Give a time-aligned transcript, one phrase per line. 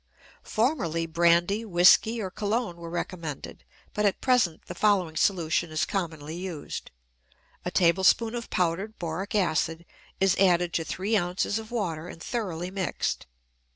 [0.41, 3.63] Formerly brandy, whiskey, or cologne were recommended,
[3.93, 6.89] but at present the following solution is commonly used.
[7.65, 9.85] A tablespoonful of powdered boric acid
[10.19, 13.27] is added to three ounces of water and thoroughly mixed.